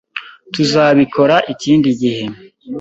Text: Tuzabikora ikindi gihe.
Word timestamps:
Tuzabikora 0.53 1.35
ikindi 1.53 1.87
gihe. 2.01 2.25